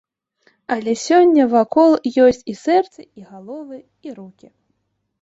Але 0.75 0.95
сёння 1.07 1.43
вакол 1.53 1.91
ёсць 2.25 2.43
і 2.55 2.57
сэрцы, 2.65 3.01
і 3.23 3.31
галовы, 3.31 3.77
і 4.09 4.19
рукі. 4.19 4.47